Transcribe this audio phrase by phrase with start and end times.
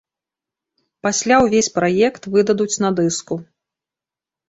[1.09, 3.43] Пасля ўвесь праект выдадуць на дыску.